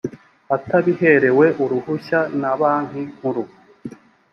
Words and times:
atabiherewe 0.55 1.45
uruhushya 1.63 2.19
na 2.41 2.51
banki 2.59 3.01
nkuru 3.13 3.43